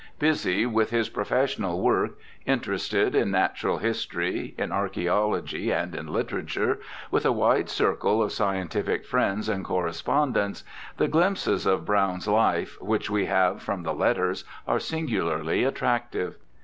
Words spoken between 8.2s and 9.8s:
of scientific friends and